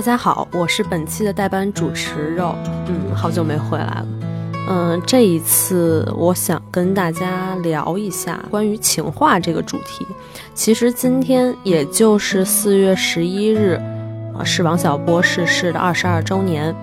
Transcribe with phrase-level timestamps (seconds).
[0.00, 2.54] 大家好，我是本期的代班主持肉。
[2.88, 4.06] 嗯，好久没回来了。
[4.66, 10.06] 嗯，这一次我想跟大家聊一下关于情话这个主题。
[10.54, 13.78] 其实今天也就是四月十一日，
[14.34, 16.74] 啊，是王小波逝世的二十二周年。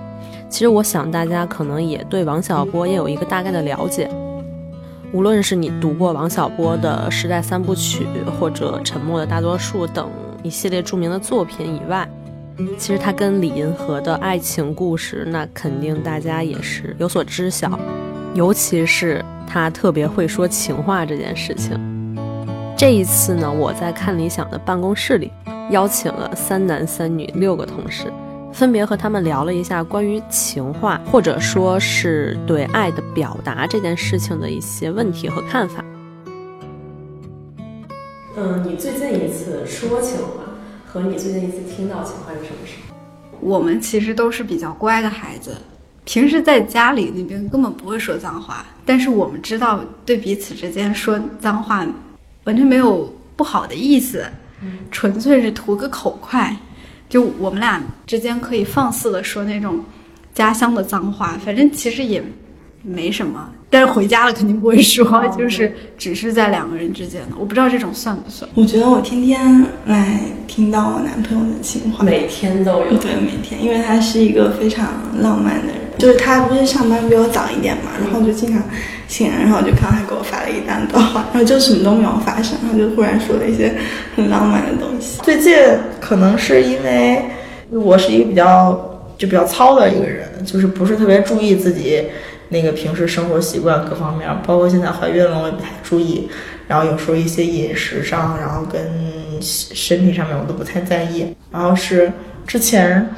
[0.47, 4.07] 其实我想大家可能也对王小波也有一个大概的了解。
[5.11, 8.05] 无论是你读过王小波的《时代三部曲》
[8.39, 10.07] 或者《沉默的大多数》等
[10.43, 12.07] 一系列著名的作品以外，
[12.77, 17.79] 其实他跟李银河的爱情故事，那肯定大家也是有所知晓。
[18.33, 21.77] 尤其是他特别会说情话这件事情。
[22.77, 25.31] 这一次呢，我在看理想的办公室里，
[25.71, 28.11] 邀请了三男三女六个同事，
[28.53, 35.83] 分别和他们聊了一下关于情话，或者说是对爱的表达这件事情的一些问题和看法。
[38.35, 40.43] 嗯，你最近一次说情话
[41.01, 43.37] 和你最近一次听到情话是什么时候？
[43.39, 45.55] 我们其实都是比较乖的孩子，
[46.05, 51.85] 平时在家里那边根本不会说脏话，但是我们知道对彼此之间说脏话，
[52.45, 54.25] 完全没有不好的意思，
[54.89, 56.55] 纯粹是图个口快。
[57.07, 59.81] 就我们俩之间可以放肆的说那种
[60.33, 62.21] 家乡的脏话，反正其实也
[62.81, 63.49] 没什么。
[63.69, 65.05] 但是回家了肯定不会说，
[65.37, 67.27] 就是只是在两个人之间的。
[67.37, 68.49] 我不知道这种算不算。
[68.55, 72.97] 我觉得我天天来听到我男朋友的情话，每天都有。
[72.97, 74.87] 对，每天，因为他是一个非常
[75.21, 75.75] 浪漫的人。
[75.97, 78.61] 就是他不是上班比我早一点嘛，然后就经常
[79.07, 83.75] 醒来，然后就看到他给我发了一大段话， 然后就什么都没有发生，然后就忽然说了一些
[84.15, 85.19] 很浪漫的东西。
[85.23, 85.55] 最近
[85.99, 87.21] 可能是因为
[87.71, 92.03] 我是一个比较就比较糙的一个人，就是不是特别注意自己。
[92.49, 96.29] 那个平时生活习惯各方面，包括现在怀孕了，我也不太注意。
[96.67, 98.81] 然后有时候一些饮食上，然后跟
[99.41, 101.25] 身体上面我都不太在意。
[101.51, 102.11] 然后是
[102.45, 103.09] 之前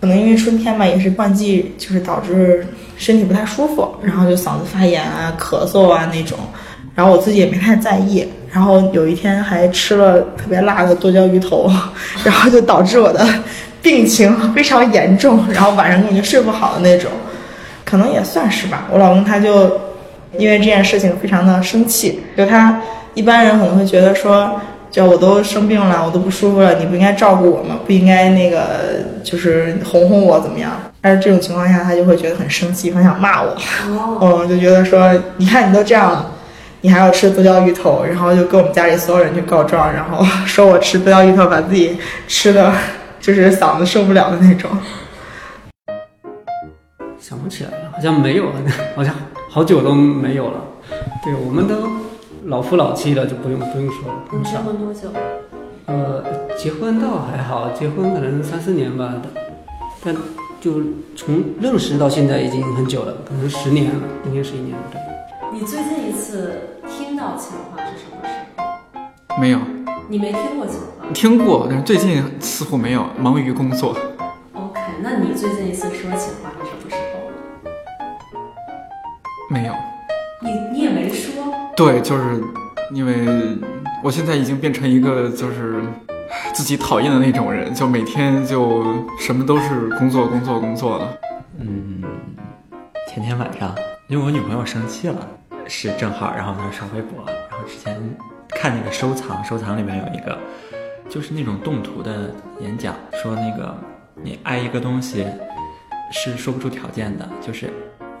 [0.00, 2.66] 可能因为春天嘛，也是换季，就是导致
[2.96, 6.38] 身体不太舒服，然后就嗓子发炎啊、咳嗽啊那种。
[6.94, 8.26] 然后我自己也没太在意。
[8.52, 11.70] 然后有一天还吃了特别辣的剁椒鱼头，
[12.24, 13.26] 然后就导致我的
[13.80, 17.10] 病情非常严重，然后晚上根本就睡不好的那种。
[17.90, 19.80] 可能也算是吧，我老公他就
[20.38, 22.80] 因为这件事情非常的生气，就他
[23.14, 27.80] 一般人可能会觉得说，就我都生病了，我都不舒服了，你不应该照顾我吗？
[27.84, 28.60] 不应该那个
[29.24, 30.70] 就是哄哄我怎么样？
[31.00, 33.56] 但是这种情况下，他就会觉得很生气，很想骂我，
[34.20, 36.30] 嗯， 就觉得说，你看你都这样了，
[36.82, 42.72] 你还要吃剁椒鱼头，然后就跟我们家里所有人去告状，然后说我吃剁椒鱼头把自己吃的，
[43.20, 44.70] 就是嗓子受不了的那种。
[47.30, 48.54] 想不起来了，好像没有了，
[48.96, 49.14] 好像
[49.48, 50.64] 好久都没有了。
[51.22, 51.76] 对，我们都
[52.46, 54.14] 老夫老妻了，就不用不用说了。
[54.32, 55.08] 你结婚多久？
[55.86, 56.24] 呃，
[56.58, 59.14] 结婚倒还好，结婚可能三四年吧，
[60.02, 60.12] 但
[60.60, 60.82] 就
[61.14, 64.82] 从认识到现在已经很久了，可能十年了，今年是一年了。
[64.90, 65.00] 对。
[65.52, 69.40] 你最近一次听到情话是什么时候？
[69.40, 69.60] 没有。
[70.08, 71.06] 你没听过情话？
[71.14, 73.96] 听过，但是最近似乎没有，忙于工作。
[74.52, 76.69] OK，那你最近一次说情话是？
[79.52, 79.74] 没有，
[80.40, 81.42] 你你也没说。
[81.76, 82.40] 对，就是
[82.92, 83.58] 因为
[84.00, 85.82] 我现在已经变成一个就是
[86.54, 88.84] 自己讨厌的那种人，就每天就
[89.18, 91.08] 什么都是工作工作工作了。
[91.58, 92.00] 嗯，
[93.08, 93.74] 前天晚上，
[94.06, 95.26] 因为我女朋友生气了，
[95.66, 98.00] 是正好，然后她刷微博，然后之前
[98.50, 100.38] 看那个收藏，收藏里面有一个
[101.08, 103.76] 就是那种动图的演讲，说那个
[104.22, 105.26] 你爱一个东西
[106.12, 107.68] 是说不出条件的，就是。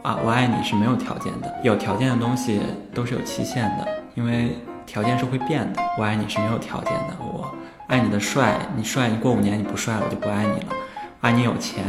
[0.02, 2.62] 啊，我爱你是没有条件的，有条件的东西
[2.94, 4.56] 都是有期限的，因为
[4.86, 5.82] 条件是会变的。
[5.98, 7.46] 我爱你是没有条件的，我
[7.86, 10.72] 爱你的帅，你帅，你过五年你不帅，我就不爱你了。
[11.20, 11.84] 爱你有钱，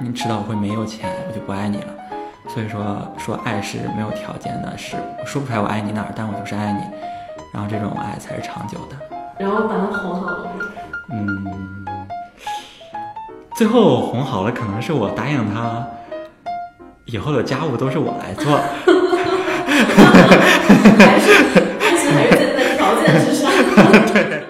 [0.00, 1.92] 你你知道我会没有钱，我就不爱你了。
[2.46, 6.80] 所以说，说爱是没有条件的，是我说不出来我爱你哪儿，但我就是爱你，
[7.52, 8.96] 然后这种爱才是长久的。
[9.36, 10.48] 然后把他哄好了。
[11.10, 12.06] 嗯，
[13.56, 15.84] 最后哄好了，可能是我答应他。
[17.10, 18.58] 以后的家务都是我来做，
[20.98, 21.32] 还是
[21.80, 23.50] 爱情还是在条件之上。
[24.12, 24.44] 对。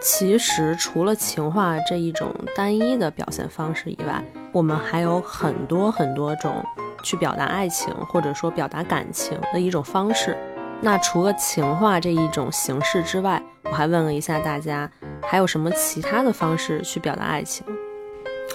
[0.00, 6.64] 其实除了情话这一种单一的表现方式以外，我们还有很多很多种
[7.02, 10.34] 去表达爱情或者说表达感情的一种方式。
[10.80, 14.90] 那除了情话这一种形式之外，我还问了一下大家，
[15.20, 17.66] 还有什么其他的方式去表达爱情？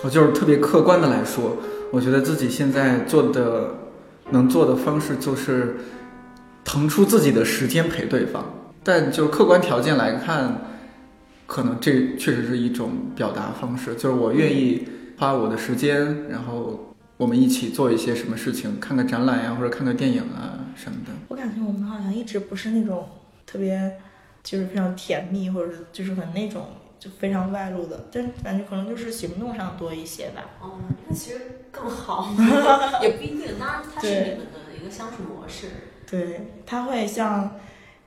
[0.04, 1.56] 我就是特别客观的来说。
[1.91, 3.71] 我觉得自己现在做的
[4.31, 5.77] 能做的方式就是
[6.63, 8.45] 腾出自己的时间陪对方，
[8.83, 10.62] 但就客观条件来看，
[11.47, 14.88] 可能这确实是一种表达方式，就是我愿意
[15.18, 21.12] 花我的时间，然后我们一起做一些什么事情，看个展览呀，或者看个电影啊什么的。
[21.27, 23.07] 我感觉我们好像一直不是那种
[23.47, 23.94] 特别，
[24.44, 26.68] 就是非常甜蜜，或者就是很那种
[27.00, 30.44] 就非常外露的，但感觉可能就是行动上多一些吧。
[30.62, 31.40] 哦，那其实
[31.72, 32.30] 更好，
[33.01, 33.57] 也不一定。
[33.57, 35.68] 当然，它是你们的一个相处模式。
[36.10, 37.60] 对，他会像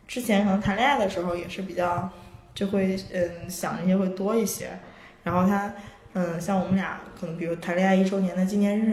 [0.06, 2.10] 之前可能谈恋爱的时候也是比较。
[2.54, 4.68] 就会嗯想那些会多一些，
[5.22, 5.72] 然后他
[6.12, 8.90] 嗯像我们俩可能比如谈恋爱一周年的纪念日，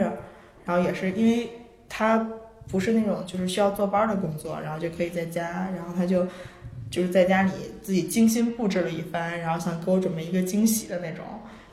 [0.64, 2.26] 然后也是因为他
[2.72, 6.26] 不是那种就是需要坐班的工作，然后就可以在家，然后他就
[6.90, 7.52] 就是在家里
[7.82, 11.24] 自己精心布置了一番，然后想给我准备一个惊喜的那种，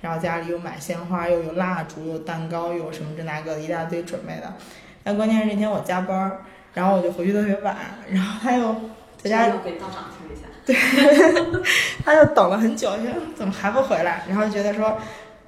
[0.00, 4.54] 然后家里又买鲜花，又有蜡烛，有蛋糕，有什么这那个一大堆准备的，
[5.02, 6.38] 但关键是那天我加班，
[6.74, 7.76] 然后我就回去特别晚，
[8.10, 8.74] 然后他又
[9.22, 10.46] 在家给道长听一下。
[10.66, 10.74] 对，
[12.04, 13.04] 他就等了很久，就
[13.36, 14.24] 怎么还不回来？
[14.28, 14.98] 然后觉得说，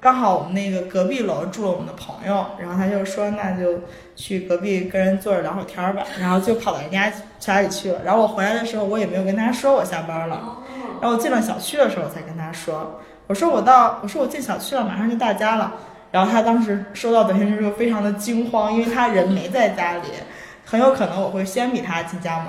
[0.01, 3.81] 刚好我们那个隔壁楼住了我们的朋友，然后他就说那就
[4.15, 6.03] 去隔壁跟人坐着聊会儿天儿吧。
[6.19, 7.99] 然后就跑到人家家里去了。
[8.05, 10.57] 然后我回来的时候，我也没有跟他说我下班了。
[11.01, 15.73] 然后我进了小区的时候才跟他说，我说我到，我说我进小区了，马上就到家了。
[16.11, 20.07] 然后他当时收到短信之后非常的惊慌，因为他人没在家里，
[20.65, 22.47] 很有可能我会先比他进家门。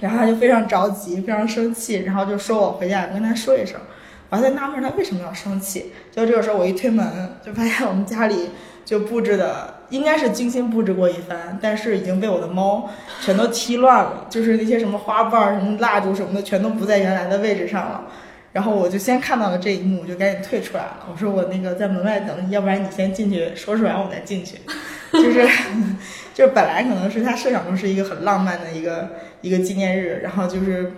[0.00, 3.80] 然后他就非常着急，非常生气，然后就说我回家跟他说一声。
[4.28, 5.92] 我还在纳闷他为什么要生气。
[6.10, 7.06] 就这个时候我一推门，
[7.44, 8.50] 就发现我们家里
[8.84, 12.90] 就布置的应该是精心布置过一番，但是已经被我的猫
[13.20, 18.04] 全都踢乱了，就是那些什么花瓣、什么蜡烛什么的全都不在原来的位置上了。
[18.52, 21.06] 然后我就先看到了这一幕，我就赶紧退出来了。
[21.12, 24.56] 我说我那个在门外等你，要不然你先进去收拾完我再进去。
[25.12, 25.46] 就是，
[26.32, 29.10] 就本来可能是他设想中是一个很浪漫的一个
[29.42, 30.90] 一个纪念日，然后就是，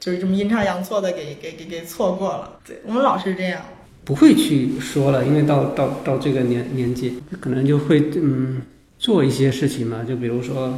[0.00, 2.58] 就是这么阴差阳错的给给给给错过了。
[2.66, 3.62] 对我们老是这样，
[4.04, 8.62] 不会去说了，因为到到到这个年年纪，可能就会嗯
[8.98, 10.76] 做一些事情嘛，就比如说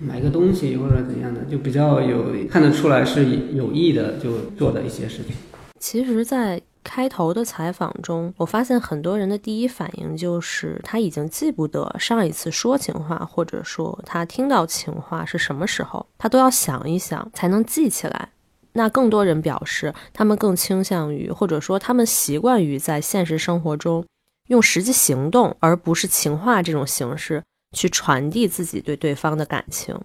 [0.00, 5.36] 买个东西或者怎样的，就比较有看得出来是有意的就做的一些事情。
[5.78, 6.60] 其实，在。
[6.88, 18.28] 开头的采访中，我发现很多人的第一反应就是他已经记不得上一次说情话，或者说他听到情话是什么时候，他都要想一想才能记起来。
[18.76, 24.04] 那更多人表示，他们更倾向于，或者说他们习惯于在现实生活中
[24.48, 27.42] 用实际行动，而不是情话这种形式
[27.72, 29.98] 去传递自己对对方的感情。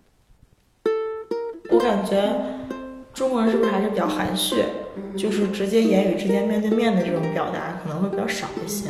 [1.69, 2.33] 我感觉。
[3.13, 4.63] 中国人是不是还是比较含蓄，
[5.17, 8.87] 就是直接言语之间面对面的这种表达可能会比较少一些。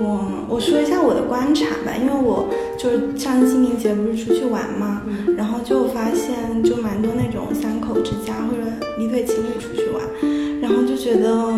[0.00, 2.48] 我我说一下我的观察吧，因为我
[2.78, 5.02] 就是上次清明节不是出去玩嘛，
[5.36, 8.62] 然后就发现就蛮多那种三口之家或者
[8.98, 11.52] 一对情侣出去玩，然后就觉得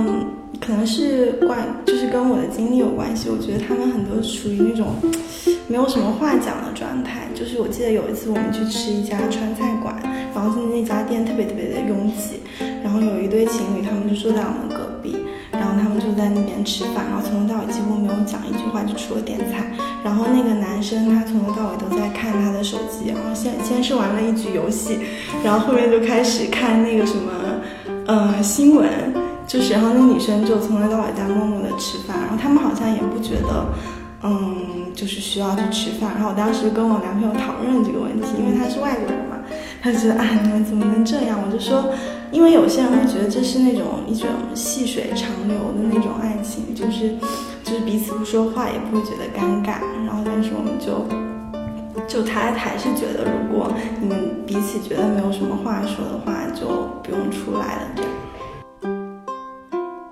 [0.61, 4.95] 可能是关就是跟我的经历有关系，我觉得他们很多属于那种。
[5.67, 9.97] 没有什么话讲的状态，就是我记得有一次我们去吃一家川菜馆，
[10.35, 12.41] 然后那家店特别特别的拥挤，
[12.85, 14.84] 然后有一对情侣，他们就坐在我们隔
[15.99, 19.65] 就在那边吃饭，然后从头到尾几乎没有讲一句话，就除了点菜，
[20.05, 24.99] 然后那个男生他从头到尾都在看他的手机，然后先先是玩了一局游戏，
[25.43, 27.33] 然后后面就开始看那个什么，
[28.07, 28.89] 呃新闻，
[29.47, 33.67] 就是然后那女生就从头到尾在默默的吃饭，然后他们好像也不觉得。
[34.27, 36.13] 嗯，就是需要去吃饭。
[36.15, 39.37] 然后我当时跟我男朋友讨论这个问题，因为他是外国人嘛，
[39.83, 41.39] 他觉得啊，你们怎么能这样？
[41.45, 41.85] 我就说，
[42.35, 47.15] 因为有些人会觉得这是那种一种细水长流的那种爱情，就是
[47.63, 49.79] 就是彼此不说话也不会觉得尴尬。
[50.05, 51.07] 然后但是我们就
[52.09, 56.67] 就他还是觉得，如果你们彼此觉得没有什么话说的话，就
[57.05, 57.89] 不用出来了。
[57.95, 58.11] 这样。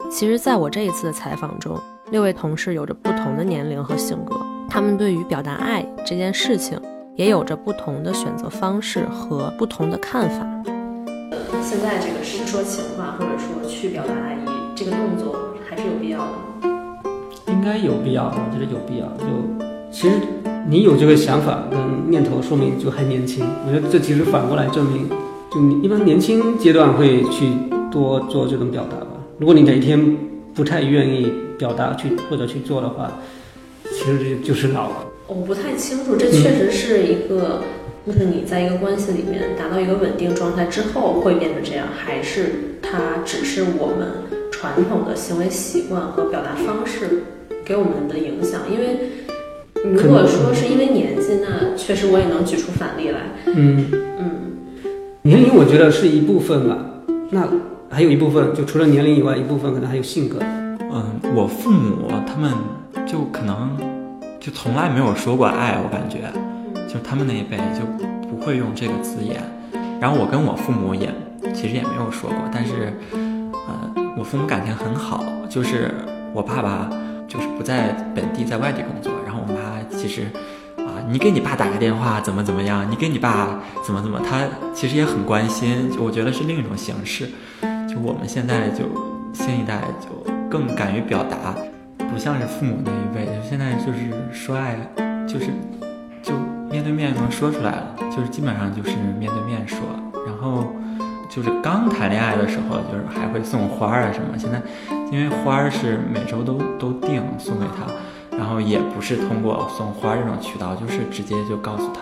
[0.09, 1.77] 其实，在我这一次的采访中。
[2.13, 4.39] 六位同事有着不同的年龄和性格，
[4.69, 6.79] 他们对于表达爱这件事情
[7.17, 10.47] 也有着不同的选择方式和不同的看法。
[11.73, 15.35] 现在这个是说情话，或者说去表达爱意，这个动作
[15.67, 16.71] 还是有必要的吗？
[17.47, 19.07] 应该有必要，我觉得有必要。
[19.17, 19.25] 就
[19.91, 20.17] 其实
[20.69, 23.47] 你有这个想法跟念头，说明就还年轻。
[23.67, 25.09] 我觉得这其实反过来证明，
[25.51, 27.49] 就你一般年轻阶段会去
[27.91, 29.07] 多做这种表达吧。
[29.39, 30.15] 如果你哪一天
[30.55, 31.33] 不太愿意。
[31.59, 33.13] 表达去或者去做的话，
[33.85, 34.97] 其实就就是老了。
[35.29, 37.63] 我不太清楚，这确实是一个，
[38.05, 44.09] 就是你在一个关系里面达到一个稳定状态之后会变成这样，还是它只是我们
[44.51, 47.23] 传统的行为习惯和表达方式
[47.65, 48.63] 给我们的影响？
[48.69, 48.99] 因为
[49.85, 53.21] 如果说是因为年纪，那确实我也能举出反例来。
[53.47, 53.87] 嗯
[54.19, 54.31] 嗯，
[55.23, 56.77] 年龄我觉得是一部分吧。
[57.31, 57.49] 那
[57.89, 60.39] 还有一部分就除了年龄以外，一部分可能还有性格。
[60.41, 62.51] 嗯，我父母他们
[63.07, 63.77] 就可能
[64.41, 66.19] 就从来没有说过爱，我感觉，
[66.93, 67.87] 就他们那一辈就
[68.29, 69.41] 不会用这个字眼。
[70.01, 71.09] 然后我跟我父母也
[71.55, 75.95] 其实也没有说过，但是，呃，我父母感情很好，就是
[76.35, 76.91] 我爸爸
[77.27, 80.23] 就是不在本地，在外地工作，然后我妈其实
[80.79, 84.43] 啊，你给你爸打个电话怎么怎么样，你给你爸怎么怎么，他
[84.75, 87.29] 其实也很关心，就我觉得是另一种形式。
[87.89, 88.85] 就我们现在就
[89.33, 90.31] 新一代就。
[90.53, 91.55] 更敢于表达，
[91.97, 93.99] 不像是父母那一辈，就现在就是
[94.31, 94.77] 说爱，
[95.27, 95.47] 就是
[96.73, 99.79] 面对面能说出来了，就是基本上就是面对面说。
[100.27, 100.73] 然后
[101.29, 104.39] 就是刚谈恋爱的时候，就是还会送花啊什么。
[104.39, 104.61] 现在
[105.13, 112.01] 因为花是每周都都定送给他，然后也不是通过送花这种渠道，就是直接就告诉他。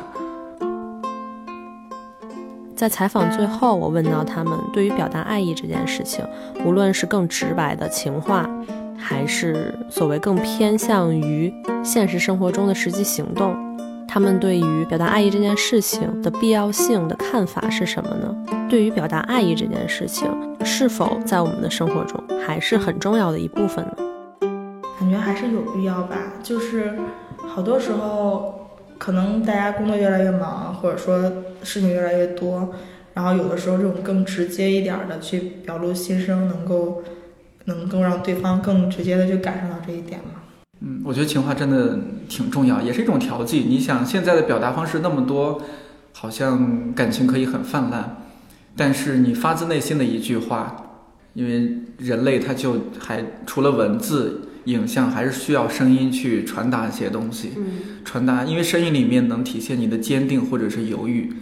[2.77, 6.25] 在采访最后，我问到他们对于表达爱意这件事情，
[6.65, 8.49] 无论是更直白的情话，
[8.97, 13.55] 还是所谓更偏向于现实生活中的实际行动，
[14.13, 18.67] 他们对于表达爱意这件事情的必要性的看法是什么呢？
[18.69, 20.29] 对于表达爱意这件事情，
[20.65, 23.95] 是否在我们的生活中还是很重要的一部分呢？
[24.99, 26.99] 感觉还是有必要吧，就是
[27.47, 28.57] 好多时候。
[28.99, 31.19] 可能大家工作越来越忙，或者说
[31.63, 32.69] 事情越来越多，
[33.15, 37.03] 然后有的时候这种更直接一点的去表露心声，能够
[37.65, 40.40] 能够让对方更直接的去感受到这一点吗？
[40.81, 43.61] 嗯，我觉得情话真的挺重要，也是一种调剂。
[43.61, 45.63] 你想现在的表达方式那么多，
[46.13, 48.17] 好像感情可以很泛滥，
[48.77, 50.77] 但是你发自内心的一句话，
[51.35, 54.47] 因为人类他就还除了文字。
[54.67, 57.53] 影像还是需要声音去传达一些东西，
[58.05, 61.33] 传达，因为声音里面能体现你的坚定或者是犹豫，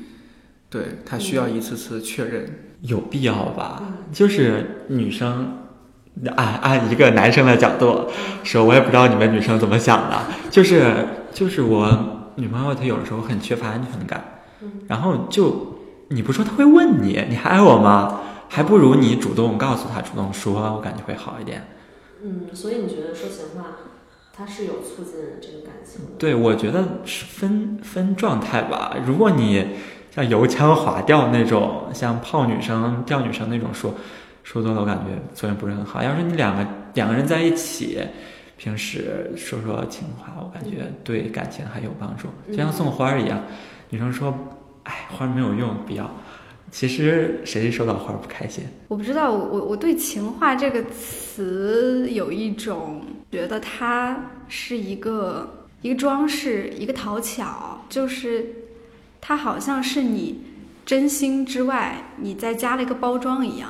[0.71, 2.49] 对他需要一次次确认，
[2.83, 3.83] 有必要吧？
[4.12, 5.52] 就是女生，
[6.37, 8.08] 按按一个男生的角度
[8.42, 10.92] 说，我也不知道你们女生怎么想的，就是
[11.32, 11.88] 就是我
[12.37, 14.42] 女朋友她有的时候很缺乏安全感，
[14.87, 18.20] 然后就你不说她会问你，你还爱我吗？
[18.48, 21.68] 还不如你主动告诉她，主动说，我感觉会好一点。
[22.22, 23.76] 嗯，所以你觉得说情话，
[24.37, 26.12] 它是有促进这个感情的？
[26.18, 28.96] 对，我觉得是分分状态吧。
[29.06, 29.76] 如果你
[30.10, 33.94] 像油腔滑调那种，像泡女生、钓女生那种说，
[34.50, 36.02] 说多了我感觉作用不是很好。
[36.02, 38.00] 要是你两个两个人在一起，
[38.57, 42.28] 平时说说情话，我感觉对感情还有帮助。
[42.50, 43.38] 就像送花儿一样，
[43.90, 44.35] 女生说，
[44.85, 46.11] 哎，花没有用，不要。
[46.71, 48.64] 其实谁收到花不开心？
[48.88, 58.47] 我不知道，我我对“情话”这个词有一种觉得它是一个一个装饰，一个讨巧，就是
[59.21, 60.40] 它好像是你
[60.87, 63.69] 真心之外，你再加了一个包装一样。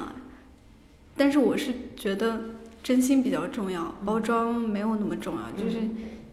[1.18, 2.40] 但是我是觉得
[2.82, 5.62] 真心比较重要，包装没有那么重要。
[5.62, 5.78] 就是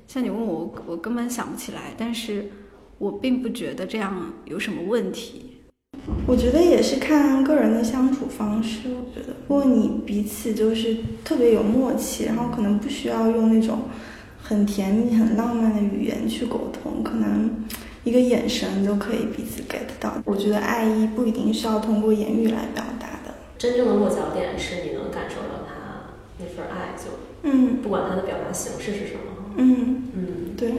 [0.08, 2.52] 像你问我，我根本想不起来，但是
[3.00, 5.52] 我并不觉得这样有什么问题。
[6.28, 8.90] 我觉得也是看个人的相处方式。
[8.90, 13.80] 我觉得，如果你彼此就是特别有默契，然后可能不需要用那种
[14.42, 17.50] 很甜蜜、很浪漫的语言去沟通，可能
[18.04, 20.22] 一个眼神就可以彼此 get 到。
[20.26, 22.95] 我觉得爱意不一定是要通过言语来表达的。
[23.66, 25.74] 真正的落脚点是你能感受到他
[26.38, 27.10] 那份爱，就
[27.42, 29.20] 嗯，不管他的表达形式是什么，
[29.56, 30.72] 嗯嗯，对。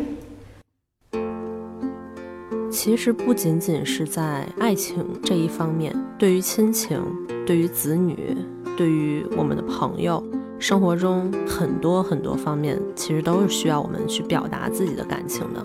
[2.70, 7.02] 其实不仅仅是在爱情这一方面，对于亲情、
[7.44, 8.36] 对于子女、
[8.76, 10.22] 对于我们的朋友，
[10.60, 15.60] 生活中很多很多方面，其实都是需要我们去表达自己的感情的。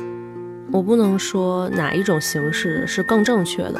[0.72, 3.80] 我不能说哪一种形式是更正确的，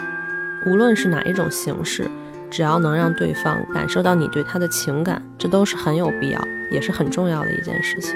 [0.68, 2.08] 无论是哪一种形式，
[2.52, 8.14] 只要能让对方感受到你对他的情感，这都是很有必要，也是很重要的一件事情。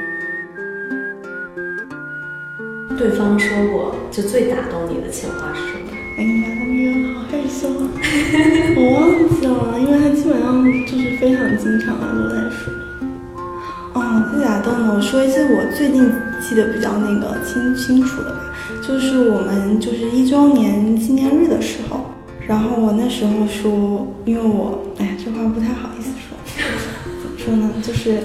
[2.97, 5.87] 对方说过，就最打动你的情话是什么？
[6.17, 7.87] 哎呀，他们人好害羞啊，
[8.75, 9.07] 我忘
[9.39, 12.73] 记了，因为他基本上就是非常经常的都在说。
[13.93, 13.99] 哦，
[14.33, 16.11] 最打动的，我说一些我最近
[16.41, 18.53] 记得比较那个清清楚的吧，
[18.85, 22.14] 就是我们就是一周年纪念日的时候，
[22.47, 26.37] 然后我那时候说，因为我哎呀，这话不太好意思说，
[27.21, 27.71] 怎么说呢？
[27.81, 28.19] 就是。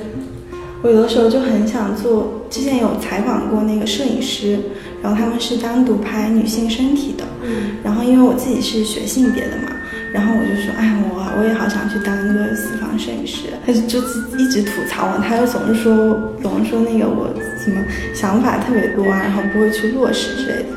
[0.83, 4.59] 我有的时候就很想做，之前有采访过那个摄影师，
[5.03, 9.69] 然后他们是单独拍女性身体的，嗯，然后因为我自己是学性别的嘛，
[10.11, 14.00] 然后我就说，哎，我我也好想去当一个私房摄影师，他 就就
[14.39, 17.29] 一直吐槽我，他就总是说，总是说那个我
[17.62, 17.77] 什么
[18.15, 20.69] 想法特别多啊，然后不会去落实之类的，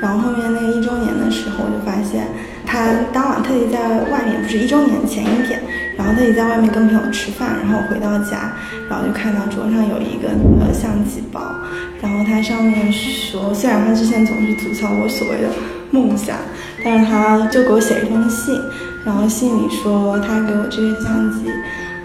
[0.00, 2.26] 然后后面那个一周年的时候，我就发现
[2.72, 5.60] 他当晚特地在外面，不是一周年前一天。
[5.94, 8.50] 然后特意在外面跟朋友吃饭，然后回到家，
[8.88, 11.54] 然后就看到桌上有一个那个相机包，
[12.00, 15.50] 然后他上面说，虽然他之前总是吐槽我所谓的
[15.90, 16.34] 梦想，
[16.82, 18.58] 但是他就给我写一封信，
[19.04, 21.44] 然后信里说他给我这个相机，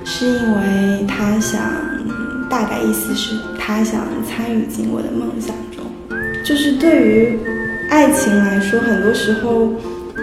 [0.03, 1.61] 是因为他想，
[2.49, 5.85] 大概意思是他想参与进我的梦想中，
[6.43, 7.39] 就是对于
[7.89, 9.71] 爱情来说，很多时候。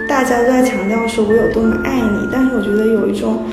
[0.07, 3.43] 大家都在强调说我有多么爱你，但是我觉得有一种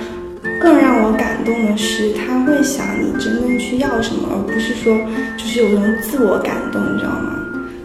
[0.60, 4.96] 更让我感动的是，他会想你真正去要什么，而不是说
[5.36, 7.38] 就是有一种自我感动，你知道吗？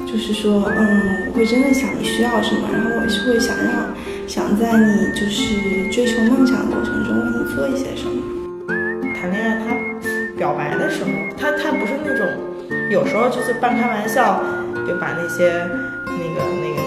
[0.06, 3.94] 就是说，嗯，我会真的想你需要什么，然后我是会想让
[4.28, 8.16] 想在你就是追求梦想的过程中为你做一些什么。
[9.20, 9.76] 谈恋爱，他
[10.38, 12.26] 表白的时候，他他不是那种，
[12.90, 14.42] 有时候就是半开玩笑，
[14.88, 15.68] 就把那些
[16.06, 16.87] 那个那个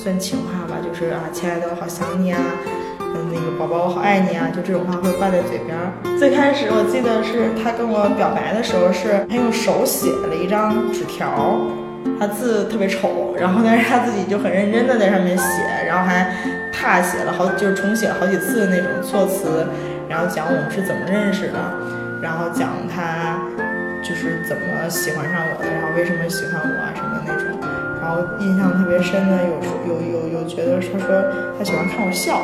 [0.00, 0.80] 算情话吧。
[0.82, 2.40] 就是啊，亲爱的，我好想你啊，
[3.00, 5.76] 嗯，那个宝宝，我好爱你啊，就这种话会挂在嘴边。
[6.18, 11.60] 最开始我记得是他跟我表白的时候，是他用手写了一张纸条，
[12.18, 15.44] 他字特别丑，然后但是他自己就很认真的在上面写，
[15.86, 16.32] 然后还
[16.72, 19.66] 踏写了好，就是重写了好几次那种措辞，
[20.08, 21.60] 然后讲我们是怎么认识的，
[22.22, 23.36] 然后讲他
[24.02, 27.49] 就是怎么喜欢上我的，然后为什么喜欢我啊什么那种。
[28.10, 29.54] 然后印象特别深的有
[29.86, 31.06] 有有有觉得说说
[31.56, 32.42] 他喜欢看我笑，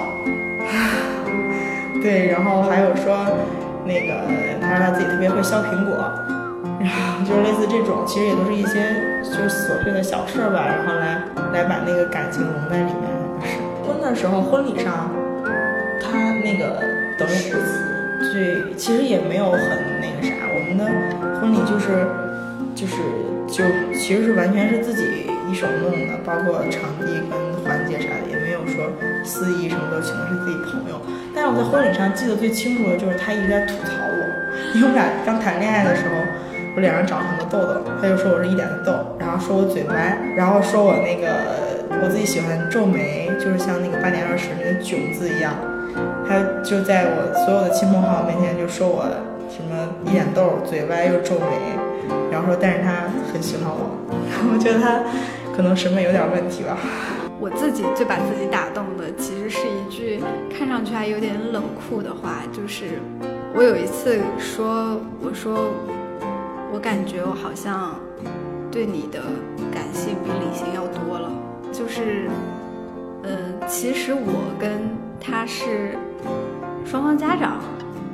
[2.01, 3.27] 对，然后还有说
[3.85, 4.15] 那个
[4.63, 5.97] 他说他自己特别会削苹果，
[6.79, 8.95] 然后就是类似这种，其实也都是一些
[9.25, 11.19] 就是琐碎的小事吧，然后来
[11.53, 13.11] 来把那个感情融在里面。
[13.43, 15.11] 是婚的时候，婚礼上
[16.01, 16.79] 他那个
[17.19, 17.51] 等于
[18.33, 19.61] 对，其实也没有很
[20.01, 20.85] 那个啥，我们的
[21.41, 22.07] 婚礼就是
[22.73, 22.95] 就是
[23.49, 23.65] 就
[23.99, 25.26] 其实是完全是自己。
[25.51, 28.91] 一手弄的，包括场地跟环节啥的，也没有说
[29.25, 31.01] 司仪什么都请的是自己朋友。
[31.35, 34.21] 但是我在婚礼上记得最清楚的就是他一直在吐槽我，
[34.75, 36.15] 因为我俩刚谈恋爱的时候，
[36.75, 41.29] 我脸上长了很多痘痘，他就说我是一脸的痘，然后说我嘴歪，然后说我那个
[42.03, 45.55] 我自己喜欢皱眉，就是像那个八点二十那个囧字一样。
[46.29, 49.05] 他就在我所有的亲朋好友面前就说我
[49.49, 51.77] 什么一脸痘、嘴歪又皱眉，
[52.33, 53.93] 然后说但是他很喜欢我，
[54.53, 55.01] 我觉得他。
[55.57, 56.77] 可能审美有点问题吧。
[57.41, 63.01] 我自己最把自己打动的，其实是一句看上去还有点冷酷的话，就是
[63.55, 65.71] 我有一次说，我说
[66.71, 67.99] 我感觉我好像
[68.71, 69.23] 对你的
[69.73, 71.31] 感性比理性要多了。
[71.73, 72.29] 就是，
[73.23, 74.71] 嗯，其实我跟
[75.19, 75.97] 他是
[76.85, 77.61] 双方家长，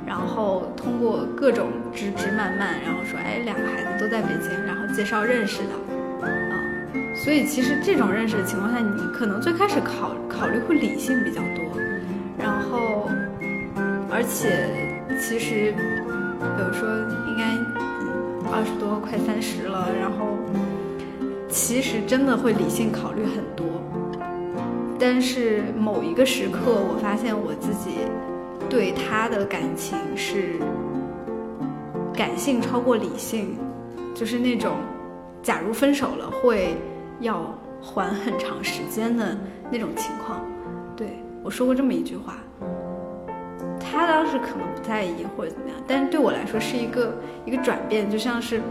[0.07, 5.92] 然后通过各种枝枝蔓蔓，然后说，哎，两个孩子都在北京，然后介绍认识的。
[7.15, 11.63] 所以其实这种认识的情况下，你可能最开始考考虑会理性比较多，
[12.37, 13.09] 然后，
[14.11, 14.69] 而且
[15.21, 16.89] 其实，比如说
[17.29, 17.45] 应该
[18.51, 20.37] 二十多快三十了，然后
[21.49, 23.67] 其实真的会理性考虑很多，
[24.99, 27.99] 但是某一个时刻，我发现我自己
[28.69, 30.57] 对他的感情是
[32.13, 33.57] 感性超过理性，
[34.13, 34.77] 就是那种
[35.41, 36.75] 假如分手了会。
[37.21, 39.37] 要还很长时间的
[39.71, 40.41] 那种情况，
[40.97, 41.09] 对
[41.43, 42.37] 我说过这么一句话。
[43.79, 48.63] 他当时可能不在意或者怎么样，但是对我来说是一个一个转变，就像是，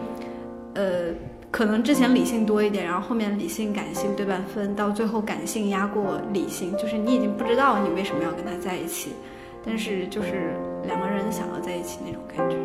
[0.73, 1.13] 呃，
[1.51, 9.11] 可能之前理性多一点，然后后面理性感性对半分，到最后感性压过理性，就是你已经不知道你为什么要跟他在一起，
[9.63, 10.55] 但是就是
[10.87, 12.55] 两个人想要在一起那种感觉。